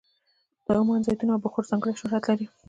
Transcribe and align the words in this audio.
د 0.65 0.67
عمان 0.79 1.01
زیتون 1.05 1.29
او 1.33 1.39
بخور 1.45 1.63
ځانګړی 1.71 1.99
شهرت 2.01 2.23
لري. 2.29 2.45